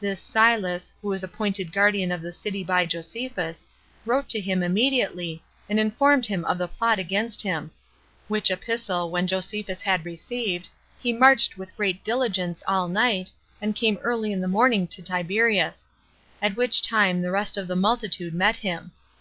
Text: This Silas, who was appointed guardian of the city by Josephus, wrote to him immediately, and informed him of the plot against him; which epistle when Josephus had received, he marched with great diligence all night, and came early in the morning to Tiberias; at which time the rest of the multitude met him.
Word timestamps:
This 0.00 0.18
Silas, 0.20 0.92
who 1.00 1.06
was 1.06 1.22
appointed 1.22 1.72
guardian 1.72 2.10
of 2.10 2.20
the 2.20 2.32
city 2.32 2.64
by 2.64 2.84
Josephus, 2.84 3.68
wrote 4.04 4.28
to 4.30 4.40
him 4.40 4.64
immediately, 4.64 5.40
and 5.68 5.78
informed 5.78 6.26
him 6.26 6.44
of 6.46 6.58
the 6.58 6.66
plot 6.66 6.98
against 6.98 7.42
him; 7.42 7.70
which 8.26 8.50
epistle 8.50 9.08
when 9.08 9.28
Josephus 9.28 9.80
had 9.82 10.04
received, 10.04 10.68
he 10.98 11.12
marched 11.12 11.56
with 11.56 11.76
great 11.76 12.02
diligence 12.02 12.60
all 12.66 12.88
night, 12.88 13.30
and 13.62 13.76
came 13.76 13.98
early 14.02 14.32
in 14.32 14.40
the 14.40 14.48
morning 14.48 14.88
to 14.88 15.00
Tiberias; 15.00 15.86
at 16.42 16.56
which 16.56 16.82
time 16.82 17.22
the 17.22 17.30
rest 17.30 17.56
of 17.56 17.68
the 17.68 17.76
multitude 17.76 18.34
met 18.34 18.56
him. 18.56 18.90